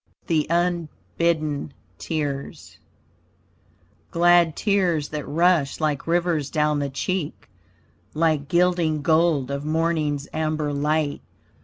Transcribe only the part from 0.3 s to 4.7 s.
UNBIDDEN TEARS Glad